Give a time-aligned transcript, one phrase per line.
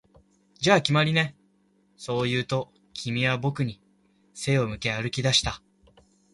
[0.59, 1.35] 「じゃあ、決まりね」、
[1.95, 3.79] そう言うと、君は僕に
[4.33, 5.61] 背を向け歩き出した